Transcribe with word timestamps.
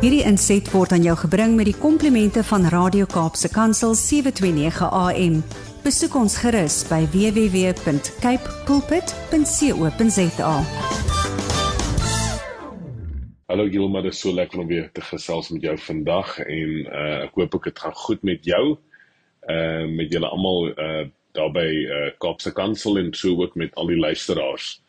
Hierdie 0.00 0.22
inset 0.24 0.64
word 0.72 0.94
aan 0.96 1.02
jou 1.04 1.12
gebring 1.20 1.58
met 1.58 1.66
die 1.68 1.76
komplimente 1.76 2.40
van 2.48 2.62
Radio 2.72 3.04
Kaapse 3.04 3.50
Kansel 3.52 3.92
729 3.92 4.86
AM. 4.96 5.34
Besoek 5.84 6.14
ons 6.16 6.38
gerus 6.40 6.78
by 6.88 7.02
www.cape 7.12 8.54
pulpit.co.za. 8.64 10.54
Hallo 13.52 13.68
Gilma, 13.68 14.00
dit 14.00 14.16
is 14.16 14.22
so 14.24 14.32
lekker 14.32 14.64
om 14.64 14.72
weer 14.72 14.88
te 14.96 15.04
gesels 15.04 15.52
met 15.52 15.68
jou 15.68 15.76
vandag 15.84 16.32
en 16.46 16.72
uh, 16.88 17.28
ek 17.28 17.36
hoop 17.36 17.60
ook 17.60 17.68
dit 17.68 17.84
gaan 17.84 17.98
goed 18.06 18.24
met 18.24 18.40
jou. 18.48 18.64
Uh 19.52 19.84
met 19.84 20.08
julle 20.08 20.32
almal 20.32 20.72
uh 20.72 21.04
daar 21.36 21.52
by 21.52 21.68
uh, 21.68 22.08
Kaapse 22.24 22.56
Kansel 22.56 22.96
en 23.04 23.12
so 23.12 23.36
ook 23.36 23.52
met 23.54 23.76
al 23.76 23.92
die 23.92 24.00
luisteraars. 24.00 24.80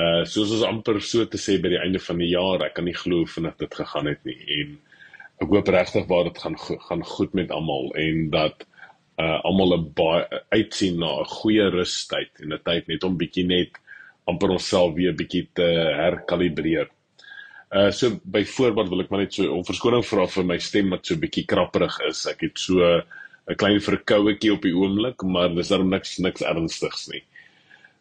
Uh 0.00 0.22
soos 0.32 0.52
ons 0.56 0.66
amper 0.68 1.00
so 1.04 1.26
te 1.28 1.38
sê 1.40 1.58
by 1.62 1.72
die 1.72 1.80
einde 1.82 2.00
van 2.00 2.20
die 2.22 2.30
jaar, 2.32 2.62
ek 2.64 2.76
kan 2.78 2.86
nie 2.88 2.96
glo 2.96 3.26
vinnig 3.28 3.56
dit 3.60 3.74
gegaan 3.80 4.08
het 4.08 4.22
nie 4.28 4.38
en 4.60 4.78
ek 5.42 5.52
hoop 5.52 5.70
regtig 5.74 6.06
waar 6.08 6.28
dit 6.28 6.38
gaan 6.42 6.56
gaan 6.88 7.04
goed 7.14 7.34
met 7.38 7.52
almal 7.56 7.90
en 8.04 8.28
dat 8.34 8.64
uh 9.20 9.38
almal 9.48 9.76
'n 9.76 9.92
baie 10.00 10.40
uitsien 10.56 10.98
na 11.00 11.10
'n 11.20 11.32
goeie 11.36 11.66
rustyd 11.76 12.42
en 12.42 12.54
'n 12.54 12.64
tyd 12.64 12.88
net 12.88 13.04
om 13.04 13.18
bietjie 13.22 13.46
net 13.46 13.76
amper 14.30 14.50
onsself 14.56 14.94
weer 14.94 15.14
bietjie 15.16 15.48
te 15.54 15.68
herkalibreer. 16.02 16.88
Uh 17.70 17.90
so 17.90 18.20
byvoorbeeld 18.24 18.88
wil 18.90 19.00
ek 19.04 19.10
maar 19.10 19.24
net 19.24 19.34
so 19.34 19.52
om 19.56 19.64
verskoning 19.64 20.04
vra 20.04 20.26
vir 20.26 20.44
my 20.44 20.58
stem 20.58 20.90
wat 20.90 21.06
so 21.06 21.16
bietjie 21.16 21.46
krapperig 21.46 21.98
is. 22.08 22.26
Ek 22.26 22.40
het 22.46 22.58
so 22.58 23.02
'n 23.50 23.56
klein 23.56 23.80
verkouetjie 23.80 24.52
op 24.52 24.62
die 24.62 24.74
oomblik, 24.76 25.22
maar 25.22 25.48
dis 25.54 25.68
dan 25.68 25.88
niks 25.88 26.18
niks 26.18 26.42
ernstigs 26.42 27.08
nie. 27.08 27.22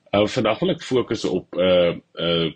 Uh 0.09 0.25
vandag 0.25 0.59
wil 0.59 0.73
ek 0.73 0.81
fokus 0.81 1.25
op 1.25 1.53
'n 1.55 1.61
uh, 1.61 1.93
'n 1.93 2.01
uh, 2.17 2.51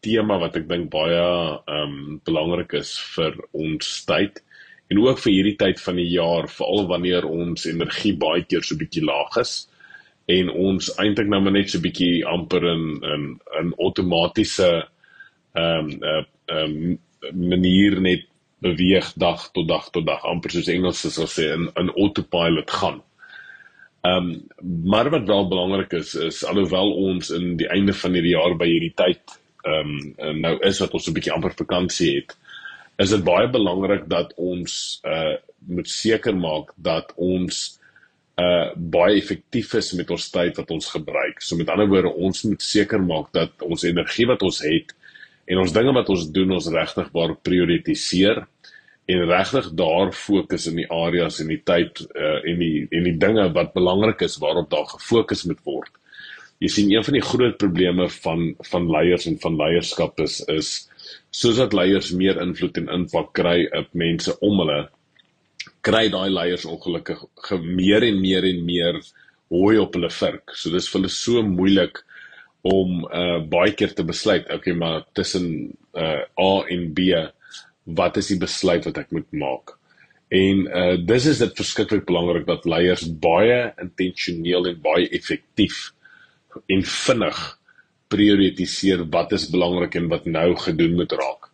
tema 0.00 0.38
wat 0.38 0.56
ek 0.56 0.68
dink 0.68 0.90
baie 0.90 1.24
um 1.68 2.20
belangrik 2.24 2.72
is 2.72 2.96
vir 3.16 3.36
ons 3.52 4.04
tyd 4.08 4.40
en 4.88 5.00
ook 5.00 5.18
vir 5.18 5.32
hierdie 5.32 5.56
tyd 5.60 5.80
van 5.80 5.96
die 5.96 6.10
jaar, 6.12 6.48
veral 6.48 6.86
wanneer 6.88 7.24
ons 7.28 7.66
energie 7.66 8.14
baie 8.16 8.44
keer 8.44 8.64
so 8.64 8.76
bietjie 8.76 9.04
laag 9.04 9.36
is 9.40 9.68
en 10.32 10.50
ons 10.50 10.90
eintlik 11.00 11.28
nou 11.28 11.40
net 11.50 11.70
so 11.70 11.80
bietjie 11.84 12.24
amper 12.24 12.64
in 12.72 12.84
in 13.14 13.24
'n 13.60 13.74
outomatiese 13.78 14.70
um 15.52 15.88
'n 15.88 16.04
uh, 16.04 16.24
um, 16.56 16.98
manier 17.32 18.00
net 18.00 18.24
beweeg 18.64 19.12
dag 19.16 19.50
tot 19.52 19.68
dag 19.68 19.90
tot 19.92 20.06
dag 20.06 20.24
amper 20.24 20.50
soos 20.50 20.68
Engels 20.68 21.04
sal 21.04 21.28
sê 21.28 21.52
in 21.52 21.68
'n 21.76 21.92
autopilot 22.00 22.70
gaan. 22.70 23.02
Ehm 24.04 24.16
um, 24.16 24.46
maar 24.84 25.08
wat 25.10 25.26
wel 25.26 25.48
belangrik 25.48 25.92
is 25.92 26.14
is 26.14 26.44
alhoewel 26.44 26.92
ons 26.92 27.30
in 27.30 27.56
die 27.56 27.68
einde 27.72 27.92
van 27.96 28.12
hierdie 28.12 28.34
jaar 28.34 28.56
by 28.60 28.66
hierdie 28.68 28.92
tyd 29.00 29.38
ehm 29.64 29.94
um, 30.18 30.40
nou 30.44 30.58
is 30.68 30.80
wat 30.82 30.92
ons 30.92 31.08
'n 31.08 31.14
bietjie 31.16 31.32
amper 31.32 31.54
vakansie 31.56 32.10
het, 32.16 32.34
is 33.00 33.14
dit 33.14 33.24
baie 33.24 33.48
belangrik 33.48 34.04
dat 34.08 34.34
ons 34.36 35.00
uh 35.04 35.36
moet 35.66 35.88
seker 35.88 36.36
maak 36.36 36.74
dat 36.76 37.12
ons 37.16 37.80
uh 38.36 38.74
baie 38.76 39.16
effektief 39.16 39.72
is 39.74 39.92
met 39.96 40.10
ons 40.10 40.30
tyd 40.30 40.56
wat 40.60 40.70
ons 40.70 40.90
gebruik. 40.92 41.40
So 41.40 41.56
met 41.56 41.68
ander 41.72 41.88
woorde, 41.88 42.12
ons 42.12 42.42
moet 42.44 42.62
seker 42.62 43.00
maak 43.00 43.32
dat 43.32 43.62
ons 43.62 43.86
energie 43.88 44.26
wat 44.26 44.42
ons 44.42 44.60
het 44.60 44.92
en 45.46 45.58
ons 45.58 45.72
dinge 45.72 45.92
wat 45.92 46.08
ons 46.08 46.30
doen, 46.30 46.52
ons 46.52 46.68
regtig 46.68 47.08
waar 47.12 47.36
prioritiseer 47.36 48.44
en 49.06 49.26
regtig 49.28 49.68
daar 49.76 50.12
fokus 50.16 50.66
in 50.70 50.78
die 50.80 50.88
areas 50.92 51.40
en 51.42 51.50
die 51.52 51.60
tyd 51.60 52.00
uh, 52.16 52.38
en 52.40 52.62
die 52.62 52.86
en 52.88 53.04
die 53.04 53.18
dinge 53.20 53.50
wat 53.56 53.74
belangrik 53.76 54.24
is 54.24 54.38
waarop 54.40 54.70
daar 54.72 54.88
gefokus 54.94 55.44
moet 55.44 55.60
word. 55.68 55.92
Jy 56.62 56.70
sien 56.72 56.92
een 56.92 57.04
van 57.04 57.18
die 57.18 57.24
groot 57.24 57.58
probleme 57.60 58.08
van 58.22 58.54
van 58.70 58.88
leiers 58.88 59.26
en 59.28 59.36
van 59.42 59.58
leierskap 59.60 60.20
is 60.24 60.40
is 60.48 60.72
soos 61.34 61.60
dat 61.60 61.76
leiers 61.76 62.14
meer 62.16 62.40
invloed 62.40 62.80
en 62.80 62.88
impak 62.96 63.34
kry 63.36 63.66
op 63.76 63.92
mense 63.92 64.32
om 64.40 64.62
hulle 64.62 64.80
kry 65.84 66.06
daai 66.08 66.30
leiers 66.32 66.64
ongelukkig 66.64 67.26
meer 67.60 68.06
en 68.08 68.20
meer 68.22 68.48
en 68.48 68.64
meer 68.64 69.00
hooi 69.52 69.76
op 69.78 69.94
hulle 69.98 70.10
vurk. 70.10 70.56
So 70.56 70.72
dis 70.72 70.88
vir 70.88 71.02
hulle 71.02 71.12
so 71.12 71.44
moeilik 71.44 72.00
om 72.64 73.04
uh 73.04 73.42
baie 73.52 73.74
keer 73.76 73.92
te 73.92 74.04
besluit, 74.08 74.48
okay, 74.48 74.72
maar 74.72 75.04
tussen 75.12 75.74
uh 75.92 76.22
A 76.40 76.52
en 76.72 76.92
B 76.96 77.12
wat 77.84 78.16
is 78.16 78.30
die 78.32 78.40
besluit 78.40 78.84
wat 78.88 78.98
ek 78.98 79.10
moet 79.12 79.30
maak? 79.32 79.76
En 80.34 80.64
uh 80.66 80.96
dis 81.06 81.26
is 81.30 81.42
dit 81.42 81.58
verskriklik 81.60 82.06
belangrik 82.08 82.46
dat 82.46 82.64
leiers 82.66 83.04
baie 83.20 83.72
intentioneel 83.82 84.70
en 84.72 84.80
baie 84.82 85.08
effektief 85.12 85.92
en 86.70 86.82
vinnig 86.82 87.40
prioritiseer 88.14 89.04
wat 89.12 89.32
is 89.36 89.50
belangrik 89.50 89.96
en 89.98 90.08
wat 90.12 90.26
nou 90.26 90.54
gedoen 90.66 90.94
moet 90.98 91.12
raak. 91.12 91.50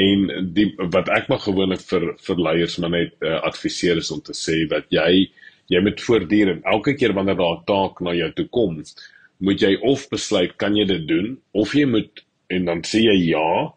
En 0.00 0.26
die 0.54 0.68
wat 0.78 1.10
ek 1.12 1.30
maar 1.30 1.42
gewoonlik 1.44 1.82
vir 1.88 2.12
vir 2.26 2.42
leiers 2.48 2.78
maar 2.78 2.94
net 2.94 3.16
uh, 3.24 3.40
adviseer 3.48 4.00
is 4.00 4.10
om 4.14 4.20
te 4.24 4.36
sê 4.36 4.62
dat 4.70 4.86
jy 4.94 5.30
jy 5.70 5.80
moet 5.86 6.02
voortdurend 6.02 6.66
elke 6.66 6.96
keer 6.98 7.14
wanneer 7.14 7.38
daar 7.38 7.60
'n 7.60 7.66
taak 7.66 8.00
na 8.00 8.14
jou 8.14 8.30
toe 8.32 8.48
kom, 8.48 8.82
moet 9.38 9.60
jy 9.62 9.76
of 9.82 10.08
besluit 10.10 10.56
kan 10.56 10.76
jy 10.76 10.84
dit 10.84 11.06
doen 11.08 11.38
of 11.52 11.74
jy 11.74 11.86
moet 11.86 12.24
en 12.50 12.64
dan 12.64 12.82
sê 12.82 13.04
jy 13.06 13.16
ja 13.30 13.72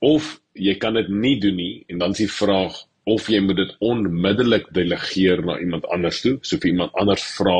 of 0.00 0.40
jy 0.54 0.74
kan 0.78 0.94
dit 0.94 1.08
nie 1.10 1.36
doen 1.42 1.56
nie 1.56 1.84
en 1.90 1.98
dan 1.98 2.14
is 2.14 2.24
die 2.24 2.30
vraag 2.30 2.76
of 3.10 3.28
jy 3.28 3.40
moet 3.44 3.58
dit 3.60 3.72
onmiddellik 3.84 4.70
delegeer 4.72 5.42
na 5.44 5.58
iemand 5.60 5.84
anders 5.92 6.22
toe, 6.24 6.38
so 6.42 6.56
vir 6.56 6.70
iemand 6.72 6.94
anders 7.00 7.24
vra 7.36 7.58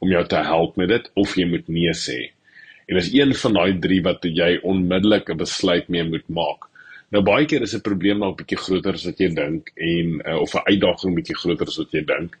om 0.00 0.08
jou 0.08 0.22
te 0.24 0.40
help 0.46 0.78
met 0.80 0.88
dit 0.88 1.10
of 1.20 1.34
jy 1.36 1.44
moet 1.50 1.68
nee 1.68 1.92
sê. 1.96 2.30
En 2.88 2.96
dis 2.96 3.12
een 3.12 3.34
van 3.42 3.58
daai 3.58 3.78
drie 3.82 4.00
wat 4.02 4.24
jy 4.24 4.56
onmiddellik 4.66 5.28
'n 5.30 5.36
besluit 5.36 5.88
mee 5.88 6.04
moet 6.04 6.28
maak. 6.28 6.70
Nou 7.10 7.22
baie 7.22 7.46
keer 7.46 7.62
is 7.62 7.74
'n 7.74 7.82
probleem 7.82 8.20
dalk 8.20 8.38
bietjie 8.38 8.58
groter 8.58 8.94
as 8.94 9.04
wat 9.04 9.18
jy 9.20 9.28
dink 9.34 9.72
en 9.76 10.22
uh, 10.26 10.40
of 10.40 10.54
'n 10.54 10.66
uitdaging 10.72 11.14
bietjie 11.14 11.36
groter 11.36 11.66
as 11.66 11.78
wat 11.78 11.92
jy 11.92 12.04
dink. 12.04 12.38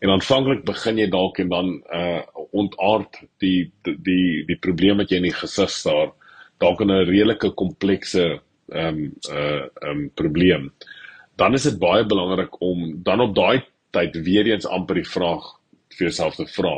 En 0.00 0.10
aanvanklik 0.10 0.64
begin 0.64 0.98
jy 0.98 1.08
dalk 1.10 1.38
en 1.38 1.48
dan 1.48 1.82
uh 1.92 2.22
ontaard 2.54 3.20
die 3.40 3.70
die 3.82 3.96
die, 4.02 4.44
die 4.46 4.56
probleem 4.56 4.96
wat 4.96 5.10
jy 5.10 5.16
in 5.16 5.30
die 5.30 5.40
gesig 5.42 5.70
staar 5.70 6.12
dalk 6.58 6.80
in 6.80 6.90
'n 6.90 7.06
redelike 7.06 7.50
komplekse 7.50 8.40
ehm 8.74 8.98
um, 8.98 9.12
uh 9.30 9.90
um, 9.90 10.08
probleem. 10.14 10.72
Dan 11.38 11.54
is 11.54 11.66
dit 11.66 11.78
baie 11.78 12.04
belangrik 12.06 12.60
om 12.62 13.02
dan 13.02 13.20
op 13.20 13.34
daai 13.34 13.64
tyd 13.94 14.16
weer 14.26 14.50
eens 14.50 14.66
amper 14.66 15.00
die 15.00 15.08
vraag 15.08 15.46
vir 15.94 16.08
jouself 16.08 16.36
te 16.38 16.46
vra. 16.50 16.76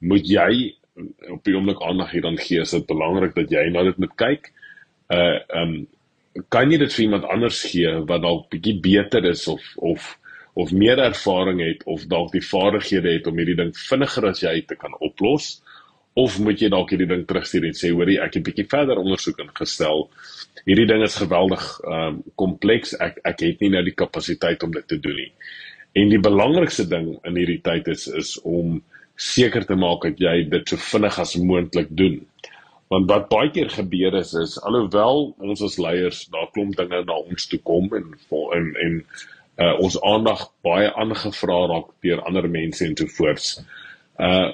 Moet 0.00 0.28
jy 0.28 0.50
op 1.32 1.44
die 1.46 1.54
oomblik 1.56 1.82
aandag 1.82 2.10
hier 2.12 2.24
dan 2.26 2.38
gee? 2.38 2.60
Is 2.60 2.74
dit 2.76 2.86
belangrik 2.86 3.34
dat 3.36 3.52
jy 3.52 3.68
nou 3.72 3.84
dit 3.88 3.98
moet 3.98 4.16
kyk? 4.16 4.52
Uh 5.08 5.38
ehm 5.48 5.62
um, 5.62 5.86
kan 6.52 6.70
jy 6.70 6.78
dit 6.78 6.92
vir 6.94 7.04
iemand 7.04 7.24
anders 7.32 7.60
gee 7.66 7.92
wat 8.06 8.22
dalk 8.22 8.48
bietjie 8.52 8.76
beter 8.84 9.24
is 9.26 9.46
of 9.48 9.64
of 9.76 10.14
of 10.58 10.72
meer 10.74 10.98
ervaring 10.98 11.60
het 11.62 11.84
of 11.86 12.04
dalk 12.10 12.32
die 12.34 12.44
vaardighede 12.44 13.12
het 13.16 13.26
om 13.30 13.38
hierdie 13.38 13.56
ding 13.58 13.72
vinniger 13.78 14.28
as 14.30 14.42
jy 14.42 14.60
te 14.66 14.76
kan 14.76 14.94
oplos? 15.00 15.58
Of 16.18 16.38
moet 16.42 16.60
jy 16.60 16.70
dalk 16.72 16.90
hierdie 16.90 17.10
ding 17.10 17.24
terugstuur 17.28 17.68
en 17.68 17.76
sê 17.78 17.92
hoorie 17.94 18.18
ek 18.18 18.34
het 18.34 18.42
'n 18.42 18.48
bietjie 18.50 18.68
verder 18.70 18.98
ondersoek 18.98 19.38
ingestel 19.44 20.08
hierdie 20.68 20.88
ding 20.88 21.02
is 21.04 21.16
geweldig 21.20 21.64
ehm 21.84 22.18
um, 22.18 22.20
kompleks. 22.40 22.94
Ek 23.00 23.18
ek 23.24 23.42
het 23.46 23.64
nie 23.64 23.72
nou 23.74 23.82
die 23.86 23.96
kapasiteit 23.96 24.62
om 24.66 24.74
dit 24.74 24.86
te 24.88 24.98
doen 25.00 25.16
nie. 25.16 25.32
En 25.96 26.12
die 26.12 26.20
belangrikste 26.22 26.86
ding 26.88 27.14
in 27.24 27.38
hierdie 27.40 27.62
tyd 27.64 27.88
is 27.88 28.06
is 28.08 28.36
om 28.44 28.80
seker 29.18 29.64
te 29.66 29.76
maak 29.78 30.04
dat 30.06 30.20
jy 30.22 30.34
dit 30.50 30.68
so 30.68 30.76
vinnig 30.90 31.18
as 31.18 31.36
moontlik 31.36 31.90
doen. 31.90 32.20
Want 32.92 33.08
wat 33.10 33.28
baie 33.32 33.50
keer 33.52 33.72
gebeur 33.72 34.14
is 34.20 34.34
is 34.34 34.58
alhoewel 34.68 35.32
ons 35.38 35.64
as 35.64 35.80
leiers 35.80 36.26
daar 36.34 36.52
klomp 36.52 36.76
dinge 36.76 37.02
na 37.04 37.18
ons 37.24 37.48
toe 37.48 37.60
kom 37.64 37.90
en 37.96 38.14
en 38.58 38.70
en 38.84 39.02
uh, 39.58 39.74
ons 39.82 39.98
aandag 40.06 40.46
baie 40.62 40.92
aangevra 40.94 41.58
raak 41.72 41.90
deur 42.04 42.22
ander 42.28 42.48
mense 42.48 42.84
en 42.84 42.96
so 42.96 43.10
voorts. 43.18 43.58
Uh 44.18 44.50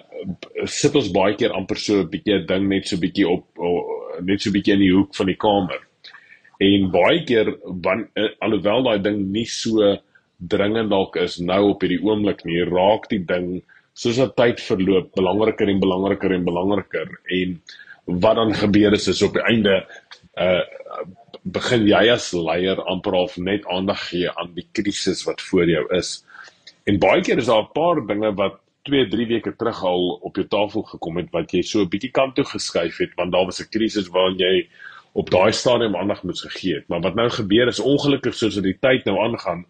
sit 0.68 0.94
ons 0.96 1.10
baie 1.12 1.34
keer 1.36 1.52
amper 1.52 1.76
so 1.80 2.00
'n 2.02 2.08
bietjie 2.08 2.38
ding 2.48 2.68
net 2.68 2.88
so 2.88 2.96
bietjie 2.96 3.26
op 3.28 3.44
uh, 3.60 4.20
net 4.20 4.40
so 4.40 4.50
bietjie 4.52 4.74
in 4.74 4.84
die 4.84 4.92
hoek 4.92 5.14
van 5.16 5.26
die 5.26 5.36
kamer. 5.36 5.80
En 6.64 6.90
baie 6.92 7.24
keer 7.28 7.50
wan, 7.84 8.06
uh, 8.16 8.30
alhoewel 8.40 8.84
daai 8.84 9.02
ding 9.02 9.20
nie 9.32 9.44
so 9.44 9.96
dringend 10.38 10.90
dalk 10.90 11.16
is 11.16 11.38
nou 11.40 11.70
op 11.70 11.84
hierdie 11.84 12.02
oomblik 12.04 12.44
nie 12.44 12.64
raak 12.68 13.08
die 13.10 13.22
ding 13.24 13.62
soos 13.94 14.16
dat 14.20 14.36
tyd 14.36 14.60
verloop 14.60 15.12
belangriker 15.14 15.68
en 15.70 15.80
belangriker 15.80 16.32
en 16.32 16.44
belangriker. 16.44 17.08
En 17.30 17.60
wat 18.24 18.36
dan 18.36 18.54
gebeur 18.54 18.92
is 18.92 19.08
is 19.08 19.22
op 19.22 19.36
die 19.38 19.46
einde 19.48 19.84
uh 20.36 20.62
begin 21.44 21.82
jy 21.84 22.08
as 22.08 22.30
leier 22.32 22.78
amper 22.88 23.12
half 23.12 23.34
net 23.36 23.66
aandag 23.68 24.00
gee 24.08 24.30
aan 24.32 24.54
die 24.56 24.64
krisis 24.72 25.26
wat 25.28 25.42
voor 25.44 25.68
jou 25.68 25.82
is. 25.92 26.22
En 26.88 26.96
baie 26.98 27.20
keer 27.20 27.38
is 27.38 27.50
daar 27.52 27.66
'n 27.66 27.74
paar 27.74 28.00
dinge 28.06 28.32
wat 28.34 28.60
2 28.84 29.08
3 29.08 29.26
weke 29.26 29.52
terug 29.56 29.82
al 29.82 30.10
op 30.28 30.36
jou 30.36 30.46
tafel 30.48 30.82
gekom 30.82 31.16
het 31.20 31.30
wat 31.32 31.52
jy 31.52 31.62
so 31.62 31.82
'n 31.82 31.88
bietjie 31.88 32.12
kant 32.12 32.34
toe 32.34 32.44
geskuif 32.44 32.98
het 32.98 33.14
want 33.16 33.32
daar 33.32 33.46
was 33.46 33.60
'n 33.60 33.70
krisis 33.70 34.08
waarin 34.08 34.38
jy 34.38 34.68
op 35.14 35.30
daai 35.30 35.52
stadium 35.52 35.96
aandag 35.96 36.22
moes 36.22 36.42
gegee 36.42 36.74
het. 36.74 36.88
Maar 36.88 37.00
wat 37.00 37.14
nou 37.14 37.28
gebeur 37.30 37.68
is 37.68 37.80
ongelukkig 37.80 38.34
soos 38.34 38.54
dit 38.54 38.64
die 38.64 38.78
tyd 38.80 39.04
nou 39.04 39.18
aangaan, 39.22 39.64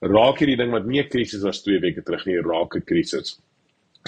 raak 0.00 0.40
hierdie 0.42 0.56
ding 0.56 0.72
wat 0.74 0.86
nie 0.86 1.00
'n 1.00 1.08
krisis 1.08 1.42
was 1.42 1.62
2 1.62 1.78
weke 1.80 2.02
terug 2.02 2.26
nie, 2.26 2.40
raak 2.42 2.74
'n 2.76 2.84
krisis. 2.84 3.38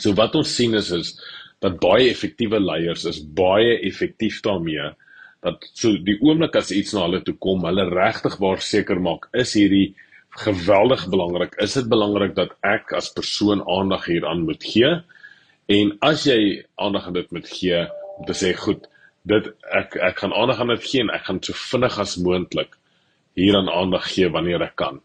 So 0.00 0.12
wat 0.14 0.34
ons 0.34 0.54
sien 0.56 0.74
is 0.74 0.90
is 0.90 1.20
dat 1.60 1.80
baie 1.80 2.10
effektiewe 2.10 2.60
leiers 2.60 3.04
is 3.04 3.20
baie 3.20 3.78
effektief 3.80 4.40
daarmee 4.42 4.90
dat 5.42 5.70
so 5.74 5.92
die 5.92 6.18
oomblik 6.20 6.56
as 6.56 6.70
iets 6.70 6.92
na 6.92 7.02
hulle 7.06 7.22
toe 7.22 7.34
kom, 7.34 7.64
hulle 7.64 7.88
regtig 7.90 8.36
waar 8.38 8.60
seker 8.60 9.00
maak 9.00 9.28
is 9.32 9.54
hierdie 9.54 9.94
geweldig 10.40 11.08
belangrik. 11.08 11.54
Is 11.60 11.76
dit 11.76 11.88
belangrik 11.88 12.34
dat 12.34 12.54
ek 12.64 12.92
as 12.96 13.12
persoon 13.12 13.62
aandag 13.68 14.06
hieraan 14.08 14.46
moet 14.48 14.64
gee? 14.64 14.94
En 15.68 15.92
as 16.00 16.24
jy 16.26 16.64
aandag 16.80 17.06
aan 17.06 17.18
dit 17.18 17.30
moet 17.32 17.48
gee, 17.48 17.84
om 18.18 18.26
te 18.26 18.36
sê 18.36 18.52
goed, 18.56 18.88
dit 19.28 19.48
ek 19.70 19.96
ek 20.02 20.22
gaan 20.24 20.34
aandag 20.34 20.60
aan 20.60 20.72
dit 20.74 20.84
gee 20.84 21.04
en 21.04 21.12
ek 21.14 21.26
gaan 21.28 21.40
so 21.44 21.56
vinnig 21.70 21.98
as 22.02 22.16
moontlik 22.18 22.78
hieraan 23.38 23.70
aandag 23.70 24.08
gee 24.12 24.30
wanneer 24.32 24.64
ek 24.66 24.76
kan. 24.80 25.00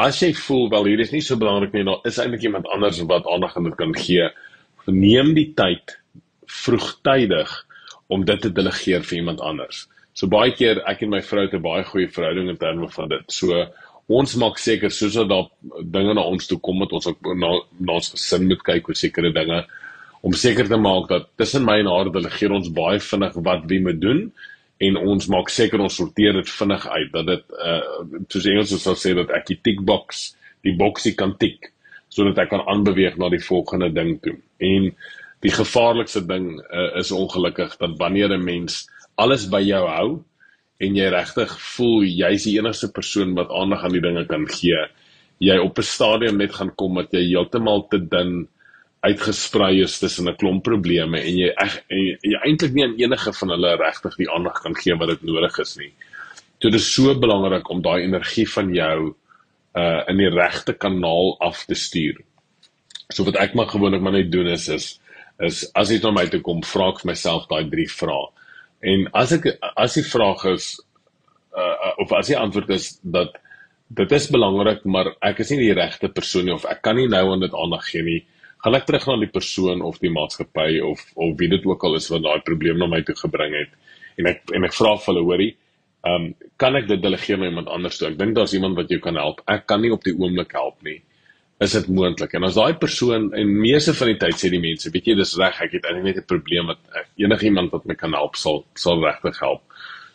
As 0.00 0.18
jy 0.22 0.32
voel 0.34 0.70
wel 0.72 0.88
hier 0.90 1.04
is 1.04 1.12
nie 1.12 1.22
so 1.22 1.38
belangrik 1.38 1.76
nie, 1.76 1.84
daar 1.86 2.02
is 2.08 2.18
eintlik 2.18 2.48
iemand 2.48 2.66
anders 2.74 3.00
wat 3.08 3.28
aandag 3.28 3.56
aan 3.56 3.68
dit 3.68 3.76
kan 3.78 3.94
gee. 3.94 4.28
Neem 4.88 5.34
die 5.36 5.52
tyd 5.56 5.98
vroegtydig 6.48 7.52
om 8.12 8.24
dit 8.28 8.40
te 8.42 8.50
delegeer 8.52 9.04
vir 9.06 9.20
iemand 9.20 9.40
anders. 9.40 9.86
So 10.12 10.28
baie 10.28 10.52
keer 10.56 10.82
ek 10.90 11.04
en 11.06 11.12
my 11.14 11.22
vrou 11.24 11.46
het 11.46 11.54
'n 11.54 11.62
baie 11.62 11.84
goeie 11.84 12.08
verhouding 12.08 12.48
in 12.48 12.58
terme 12.58 12.88
van 12.88 13.08
dit. 13.08 13.24
So 13.32 13.68
ons 14.08 14.34
maak 14.36 14.58
seker 14.58 14.90
soos 14.90 15.14
dat 15.14 15.28
daar 15.28 15.48
dinge 15.82 16.14
na 16.14 16.24
ons 16.26 16.46
toe 16.46 16.58
kom 16.58 16.78
met 16.78 16.92
ons 16.92 17.06
ook 17.06 17.20
na, 17.38 17.52
na 17.78 17.92
ons 17.92 18.10
gesin 18.14 18.48
moet 18.48 18.62
kyk 18.62 18.88
oor 18.88 18.98
sekere 18.98 19.32
dinge 19.32 19.62
om 20.22 20.32
seker 20.32 20.68
te 20.68 20.78
maak 20.78 21.08
dat 21.08 21.28
tussen 21.36 21.64
my 21.64 21.78
en 21.80 21.90
haar 21.90 22.10
delegeer 22.12 22.52
ons 22.52 22.72
baie 22.74 23.00
vinnig 23.00 23.38
wat 23.46 23.66
wie 23.70 23.80
moet 23.80 24.00
doen 24.00 24.32
en 24.82 24.96
ons 24.96 25.28
maak 25.30 25.50
seker 25.50 25.80
ons 25.80 25.96
sorteer 25.96 26.34
dit 26.40 26.54
vinnig 26.58 26.86
uit 26.86 27.12
dat 27.12 27.26
dit 27.26 27.58
uh 27.58 27.82
soos 28.28 28.46
Engels 28.46 28.74
sal 28.82 28.98
sê 28.98 29.14
dat 29.18 29.30
ek 29.30 29.46
die 29.52 29.60
tick 29.62 29.82
box 29.86 30.32
die 30.66 30.74
boksie 30.78 31.14
kan 31.18 31.36
tik 31.38 31.72
sodat 32.12 32.42
ek 32.42 32.50
kan 32.52 32.64
aanbeweeg 32.68 33.16
na 33.18 33.30
die 33.32 33.42
volgende 33.42 33.88
ding 33.94 34.18
toe. 34.24 34.36
En 34.60 34.90
die 35.42 35.52
gevaarlikste 35.54 36.22
ding 36.28 36.52
uh, 36.60 36.90
is 37.00 37.12
ongelukkig 37.14 37.78
dat 37.80 37.96
wanneer 37.98 38.36
'n 38.36 38.44
mens 38.44 38.86
alles 39.16 39.48
by 39.48 39.62
jou 39.64 39.84
hou 39.88 40.08
en 40.82 40.96
jy 40.98 41.10
regtig 41.14 41.52
voel 41.76 42.02
jy's 42.08 42.48
die 42.48 42.56
enigste 42.58 42.90
persoon 42.94 43.36
wat 43.38 43.52
aandag 43.54 43.84
aan 43.86 43.94
die 43.94 44.02
dinge 44.04 44.24
kan 44.30 44.48
gee, 44.50 44.86
jy 45.42 45.58
op 45.58 45.78
'n 45.78 45.82
stadium 45.86 46.38
net 46.38 46.54
gaan 46.54 46.74
kom 46.74 46.98
dat 46.98 47.12
jy 47.12 47.22
heeltemal 47.28 47.88
te 47.90 47.98
dun 47.98 48.48
uitgesprei 49.02 49.82
is 49.82 49.98
tussen 49.98 50.28
'n 50.28 50.36
klomp 50.36 50.62
probleme 50.64 51.18
en 51.18 51.38
jy 51.38 51.50
eg 51.64 51.72
jy, 51.90 52.38
eintlik 52.46 52.72
nie 52.74 52.84
aan 52.84 52.98
enige 52.98 53.32
van 53.32 53.48
hulle 53.50 53.76
regtig 53.76 54.16
die 54.16 54.30
aandag 54.30 54.62
kan 54.62 54.74
gee 54.74 54.94
wat 54.94 55.08
dit 55.08 55.22
nodig 55.22 55.58
is 55.58 55.76
nie. 55.76 55.92
So 56.60 56.70
dit 56.70 56.80
is 56.80 56.94
so 56.94 57.14
belangrik 57.14 57.70
om 57.70 57.82
daai 57.82 58.02
energie 58.02 58.46
van 58.46 58.74
jou 58.74 59.14
uh 59.74 60.02
in 60.08 60.18
die 60.18 60.30
regte 60.30 60.72
kanaal 60.74 61.36
af 61.40 61.64
te 61.66 61.74
stuur. 61.74 62.22
So 63.12 63.24
wat 63.24 63.36
ek 63.36 63.54
maar 63.54 63.66
gewoonlik 63.66 64.00
maar 64.00 64.12
net 64.12 64.32
doen 64.32 64.46
is 64.46 64.68
is 64.68 65.00
is 65.40 65.70
as 65.74 65.90
jy 65.90 65.98
na 66.02 66.10
my 66.10 66.26
toe 66.28 66.40
kom, 66.40 66.62
vra 66.62 66.88
ek 66.90 67.00
vir 67.00 67.10
myself 67.10 67.48
daai 67.48 67.68
drie 67.70 67.88
vrae. 67.88 68.30
En 68.82 69.06
as 69.14 69.32
ek 69.36 69.48
as 69.76 69.94
die 69.98 70.06
vraag 70.06 70.44
is 70.54 70.74
uh 71.56 71.92
of 72.02 72.12
as 72.16 72.30
die 72.32 72.38
antwoord 72.38 72.70
is 72.74 72.96
dat 73.02 73.36
dit 73.92 74.12
is 74.16 74.30
belangrik, 74.32 74.84
maar 74.84 75.12
ek 75.20 75.42
is 75.44 75.50
nie 75.52 75.66
die 75.66 75.76
regte 75.76 76.08
persoon 76.08 76.48
nie 76.48 76.54
of 76.54 76.64
ek 76.64 76.80
kan 76.82 76.96
nie 76.96 77.08
nou 77.12 77.26
aan 77.32 77.44
dit 77.44 77.54
aandag 77.54 77.84
gee 77.90 78.02
nie 78.06 78.20
gaan 78.62 78.78
ek 78.78 78.86
terug 78.86 79.06
na 79.08 79.16
die 79.20 79.32
persoon 79.34 79.82
of 79.82 79.98
die 80.02 80.12
maatskappy 80.14 80.80
of 80.86 81.02
of 81.18 81.34
wie 81.40 81.50
dit 81.50 81.64
ook 81.66 81.82
al 81.84 81.98
is 81.98 82.08
wat 82.12 82.22
daai 82.22 82.44
probleem 82.46 82.78
na 82.78 82.88
my 82.90 83.02
toe 83.06 83.16
gebring 83.18 83.56
het. 83.58 83.72
En 84.18 84.28
ek 84.30 84.54
en 84.54 84.66
ek 84.68 84.76
vra 84.76 84.94
vir 84.98 85.10
hulle 85.10 85.24
hoorie 85.26 85.52
ehm 86.02 86.26
um, 86.26 86.28
kan 86.58 86.76
ek 86.78 86.88
dit 86.90 87.02
delegeer 87.02 87.38
na 87.38 87.50
iemand 87.50 87.68
anders 87.70 87.98
toe? 87.98 88.08
Ek 88.10 88.18
dink 88.18 88.34
daar's 88.34 88.54
iemand 88.54 88.78
wat 88.78 88.90
jou 88.90 88.98
kan 89.02 89.18
help. 89.18 89.42
Ek 89.50 89.66
kan 89.70 89.82
nie 89.82 89.92
op 89.94 90.02
die 90.06 90.14
oomblik 90.14 90.54
help 90.58 90.78
nie 90.86 91.00
is 91.62 91.74
dit 91.76 91.88
moontlik? 91.88 92.34
En 92.34 92.44
as 92.46 92.58
daai 92.58 92.74
persoon 92.80 93.30
en 93.38 93.56
meeste 93.60 93.94
van 93.94 94.12
die 94.12 94.18
tyd 94.20 94.38
sê 94.40 94.50
die 94.52 94.62
mense 94.62 94.90
weet 94.92 95.10
jy 95.10 95.16
dis 95.18 95.34
reg 95.40 95.60
ek 95.64 95.76
het 95.78 95.88
eintlik 95.88 96.04
net 96.08 96.20
'n 96.22 96.30
probleem 96.32 96.70
wat 96.70 96.80
enigiemand 97.16 97.72
wat 97.72 97.86
my 97.86 97.94
kan 97.94 98.14
help 98.14 98.36
sal 98.36 98.64
sal 98.74 99.04
regtig 99.04 99.40
help. 99.40 99.62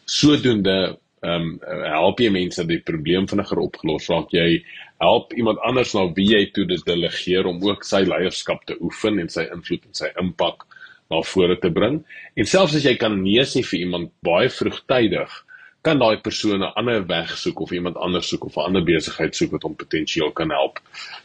Sodoende 0.06 0.98
ehm 1.26 1.58
um, 1.58 1.60
help 1.84 2.20
jy 2.22 2.30
mense 2.30 2.62
dat 2.62 2.70
die 2.70 2.84
probleem 2.90 3.28
vinniger 3.28 3.60
opgelos 3.60 4.10
raak. 4.10 4.32
Jy 4.32 4.64
help 5.02 5.34
iemand 5.34 5.60
anders 5.66 5.94
na 5.94 6.06
wie 6.14 6.30
jy 6.34 6.44
toe 6.54 6.66
dit 6.66 6.84
delegeer 6.86 7.48
om 7.50 7.62
ook 7.64 7.84
sy 7.84 8.04
leierskap 8.06 8.66
te 8.66 8.78
oefen 8.82 9.20
en 9.20 9.30
sy 9.30 9.48
invloed 9.54 9.86
en 9.86 9.94
sy 9.94 10.12
impak 10.22 10.66
na 11.10 11.22
vore 11.24 11.58
te 11.58 11.72
bring. 11.74 12.04
En 12.36 12.46
selfs 12.46 12.76
as 12.76 12.86
jy 12.86 12.96
kan 13.00 13.18
nee 13.24 13.44
sê 13.46 13.64
vir 13.66 13.80
iemand 13.80 14.12
baie 14.26 14.50
vroegtydig, 14.50 15.44
kan 15.88 16.00
daai 16.04 16.18
persoon 16.20 16.64
'n 16.64 16.76
ander 16.80 17.06
weg 17.08 17.30
soek 17.44 17.60
of 17.64 17.72
iemand 17.72 17.96
anders 18.06 18.28
soek 18.28 18.46
of 18.46 18.58
'n 18.58 18.68
ander 18.68 18.84
besigheid 18.84 19.36
soek 19.36 19.52
wat 19.56 19.64
hom 19.64 19.76
potensieel 19.76 20.32
kan 20.40 20.50
help. 20.52 20.80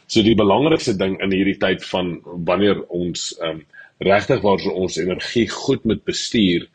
So 0.07 0.23
die 0.23 0.39
belangrikste 0.43 0.95
ding 0.97 1.19
in 1.23 1.31
hierdie 1.31 1.59
tyd 1.65 1.83
van 1.93 2.21
wanneer 2.49 2.77
ons 2.87 3.33
ehm 3.39 3.49
um, 3.49 3.65
regtig 3.99 4.41
waar 4.41 4.63
ons 4.83 4.97
energie 4.97 5.47
goed 5.49 5.83
moet 5.85 6.03
bestuur, 6.03 6.67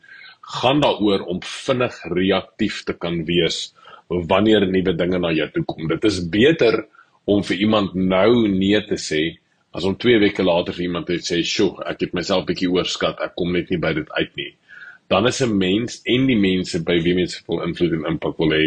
gaan 0.61 0.79
daaroor 0.81 1.25
om 1.33 1.41
vinnig 1.41 1.95
reaktief 2.19 2.83
te 2.83 2.93
kan 2.93 3.25
wees 3.25 3.73
wanneer 4.07 4.65
nuwe 4.67 4.93
dinge 5.01 5.19
na 5.19 5.31
jou 5.31 5.49
toe 5.53 5.65
kom. 5.65 5.87
Dit 5.87 6.03
is 6.03 6.29
beter 6.29 6.85
om 7.25 7.43
vir 7.43 7.57
iemand 7.57 7.93
nou 7.93 8.47
nee 8.47 8.81
te 8.81 8.97
sê 8.97 9.37
as 9.73 9.83
om 9.83 9.95
2 9.95 10.19
weke 10.19 10.43
later 10.43 10.73
vir 10.73 10.83
iemand 10.83 11.05
te 11.05 11.19
sê, 11.21 11.43
"Sjoe, 11.43 11.83
ek 11.85 11.99
het 11.99 12.13
myself 12.13 12.45
bietjie 12.45 12.71
oorskat, 12.71 13.21
ek 13.21 13.35
kom 13.35 13.53
net 13.53 13.69
nie 13.69 13.77
by 13.77 13.93
dit 13.93 14.09
uit 14.11 14.35
nie." 14.35 14.53
Dan 15.09 15.27
is 15.27 15.41
'n 15.41 15.57
mens 15.57 16.01
en 16.05 16.27
die 16.27 16.37
mense 16.37 16.83
by 16.83 16.99
wie 17.01 17.15
mens 17.15 17.39
vol 17.45 17.63
invloed 17.65 17.93
en 17.97 18.05
impak 18.05 18.37
wil 18.37 18.53
hê 18.53 18.65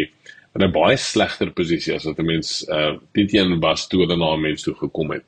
in 0.55 0.63
'n 0.63 0.71
baie 0.71 0.97
slegter 0.97 1.51
posisie 1.51 1.95
as 1.95 2.05
wat 2.05 2.19
'n 2.19 2.25
mens 2.25 2.65
uh 2.69 2.95
dit 3.13 3.33
een 3.33 3.59
was 3.59 3.87
toe 3.87 4.01
hulle 4.01 4.17
na 4.17 4.33
'n 4.35 4.41
mens 4.41 4.63
toe 4.63 4.75
gekom 4.75 5.11
het. 5.11 5.23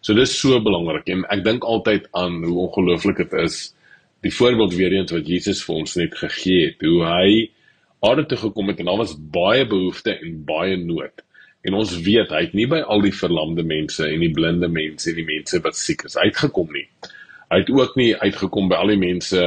So 0.00 0.14
dis 0.14 0.40
so 0.40 0.60
belangrik 0.60 1.08
en 1.08 1.24
ek 1.30 1.44
dink 1.44 1.64
altyd 1.64 2.08
aan 2.12 2.44
hoe 2.44 2.68
ongelooflik 2.68 3.16
dit 3.16 3.32
is 3.32 3.74
die 4.22 4.34
voorbeeld 4.34 4.74
weer 4.74 4.92
eens 4.92 5.12
wat 5.12 5.28
Jesus 5.28 5.62
vir 5.64 5.74
ons 5.74 5.94
net 5.96 6.14
gegee 6.14 6.66
het, 6.66 6.82
hoe 6.82 7.04
hy 7.04 7.50
aarde 8.00 8.26
toe 8.26 8.38
gekom 8.38 8.68
het 8.68 8.78
en 8.78 8.90
daar 8.90 9.02
was 9.02 9.16
baie 9.18 9.66
behoefte 9.66 10.18
en 10.18 10.44
baie 10.44 10.76
nood. 10.76 11.22
En 11.66 11.74
ons 11.74 12.00
weet 12.02 12.30
hy 12.30 12.42
het 12.46 12.54
nie 12.54 12.66
by 12.70 12.80
al 12.80 13.02
die 13.02 13.14
verlamde 13.14 13.62
mense 13.66 14.06
en 14.06 14.20
die 14.22 14.32
blinde 14.34 14.68
mense 14.68 15.10
en 15.10 15.18
die 15.18 15.26
mense 15.26 15.60
wat 15.62 15.76
siek 15.76 16.04
is 16.06 16.16
uitgekom 16.16 16.70
nie. 16.72 16.86
Hy 17.48 17.62
het 17.62 17.70
ook 17.72 17.94
nie 17.96 18.12
uitgekom 18.12 18.66
by 18.68 18.76
al 18.76 18.90
die 18.92 19.00
mense 19.00 19.42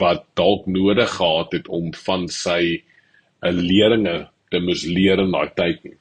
wat 0.00 0.24
dalk 0.38 0.66
nodig 0.66 1.10
gehad 1.16 1.52
het 1.54 1.68
om 1.70 1.92
van 2.06 2.26
sy 2.26 2.60
eh, 2.74 3.52
leringe 3.54 4.24
te 4.50 4.58
moes 4.62 4.82
leer 4.90 5.22
in 5.22 5.30
daai 5.34 5.52
tyd 5.54 5.84
nie. 5.86 5.94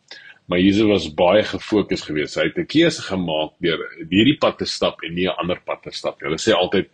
Maar 0.50 0.64
Jesus 0.64 0.90
was 0.90 1.06
baie 1.14 1.44
gefokus 1.46 2.02
geweest. 2.08 2.40
Hy 2.40 2.48
het 2.50 2.58
'n 2.58 2.66
keuse 2.66 3.06
gemaak 3.06 3.54
deur 3.62 3.86
hierdie 4.10 4.40
pad 4.42 4.58
te 4.58 4.66
stap 4.66 5.04
en 5.06 5.14
nie 5.14 5.28
'n 5.30 5.38
ander 5.38 5.62
pad 5.66 5.84
te 5.84 5.92
stap 5.92 6.18
nie. 6.18 6.30
Hulle 6.30 6.42
sê 6.42 6.58
altyd 6.58 6.90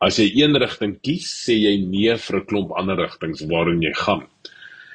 as 0.00 0.18
jy 0.18 0.42
een 0.42 0.58
rigting 0.58 0.98
kies, 1.02 1.30
sê 1.46 1.54
jy 1.54 1.76
nee 1.78 2.16
vir 2.16 2.36
'n 2.40 2.46
klomp 2.46 2.72
ander 2.72 2.96
rigtings 2.96 3.46
waarin 3.46 3.82
jy 3.82 3.94
gaan. 3.94 4.26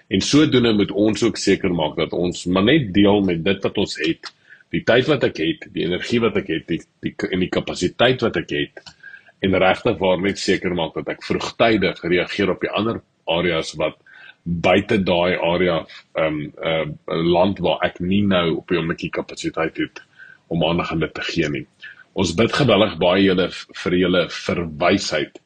En 0.09 0.21
sodoende 0.21 0.73
moet 0.73 0.91
ons 0.91 1.23
ook 1.23 1.37
seker 1.37 1.73
maak 1.73 1.95
dat 1.95 2.11
ons 2.11 2.45
maar 2.45 2.63
net 2.63 2.93
deel 2.93 3.21
met 3.21 3.43
dit 3.43 3.63
wat 3.63 3.77
ons 3.77 3.95
het, 3.97 4.31
die 4.71 4.83
tyd 4.83 5.07
wat 5.07 5.23
ek 5.23 5.37
het, 5.37 5.73
die 5.73 5.85
energie 5.85 6.19
wat 6.19 6.35
ek 6.37 6.47
het, 6.47 6.67
die, 6.67 6.81
die 7.01 7.15
en 7.31 7.39
die 7.39 7.49
kapasiteit 7.49 8.21
wat 8.21 8.37
ek 8.37 8.49
het 8.49 8.95
en 9.39 9.57
regtig 9.61 9.97
waar 9.99 10.21
net 10.21 10.39
seker 10.39 10.75
maak 10.75 10.95
dat 10.95 11.09
ek 11.15 11.23
vroegtydig 11.23 12.01
reageer 12.03 12.51
op 12.53 12.61
die 12.61 12.71
ander 12.71 13.01
areas 13.25 13.73
wat 13.79 13.97
buite 14.45 14.99
daai 15.01 15.37
area 15.41 15.79
ehm 16.13 16.25
um, 16.25 16.39
'n 16.41 16.89
uh, 17.17 17.23
land 17.35 17.59
waar 17.59 17.79
ek 17.83 17.99
nie 17.99 18.21
nou 18.21 18.57
op 18.57 18.67
die 18.69 18.77
oomblik 18.77 19.01
die 19.01 19.09
kapasiteit 19.09 19.77
het 19.77 20.01
om 20.47 20.63
aandag 20.63 20.91
aan 20.91 20.99
dit 20.99 21.13
te 21.13 21.21
gee 21.21 21.49
nie. 21.49 21.65
Ons 22.13 22.35
bid 22.35 22.53
gewillig 22.53 22.97
baie 22.97 23.23
julle 23.23 23.49
vir 23.51 23.93
julle 23.97 24.29
verwysheid 24.29 25.41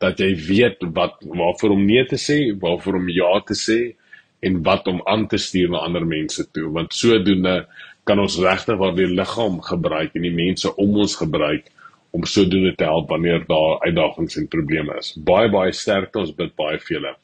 dat 0.00 0.18
jy 0.18 0.34
weet 0.48 0.82
wat 0.94 1.18
waarvoor 1.22 1.74
om 1.74 1.84
nee 1.84 2.04
te 2.06 2.16
sê, 2.16 2.54
waarvoor 2.60 2.94
om 2.94 3.08
ja 3.08 3.40
te 3.46 3.54
sê 3.54 3.94
en 4.40 4.62
wat 4.62 4.86
om 4.86 5.02
aan 5.04 5.26
te 5.28 5.38
stuur 5.38 5.70
na 5.70 5.78
ander 5.78 6.06
mense 6.06 6.44
toe 6.52 6.70
want 6.72 6.94
sodoende 6.94 7.66
kan 8.04 8.20
ons 8.22 8.38
regtig 8.40 8.78
waar 8.80 8.94
die 8.96 9.10
liggaam 9.10 9.60
gebruik 9.60 10.14
en 10.14 10.22
die 10.22 10.34
mense 10.34 10.70
om 10.76 10.96
ons 11.04 11.16
gebruik 11.18 11.68
om 12.10 12.24
sodoende 12.24 12.74
te 12.74 12.84
help 12.84 13.08
wanneer 13.08 13.44
daar 13.46 13.80
uitdagings 13.80 14.36
en 14.36 14.48
probleme 14.48 14.96
is. 14.98 15.14
Baie 15.24 15.50
baie 15.50 15.72
sterkte, 15.72 16.18
ons 16.18 16.34
bid 16.34 16.54
baie 16.56 16.78
vir 16.78 16.96
julle. 16.96 17.16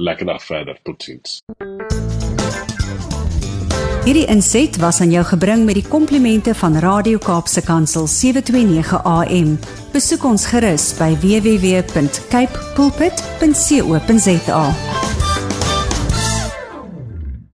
Lekker 0.00 0.26
dag 0.26 0.44
verder. 0.44 0.78
Totsiens. 0.82 1.40
Hierdie 4.04 4.26
inset 4.32 4.78
was 4.80 5.00
aan 5.04 5.10
jou 5.12 5.24
gebring 5.28 5.66
met 5.68 5.76
die 5.76 5.84
komplimente 5.84 6.54
van 6.56 6.78
Radio 6.80 7.18
Kaapse 7.20 7.60
Kansel 7.62 8.06
729 8.08 8.96
AM. 9.04 9.58
Besoek 9.92 10.24
ons 10.24 10.48
gerus 10.48 10.94
by 10.96 11.12
www.cape 11.20 12.64
pulpit.co.za. 12.74 14.64